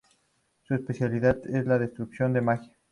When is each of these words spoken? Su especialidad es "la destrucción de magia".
Su 0.63 0.73
especialidad 0.73 1.37
es 1.45 1.67
"la 1.67 1.77
destrucción 1.77 2.33
de 2.33 2.41
magia". 2.41 2.75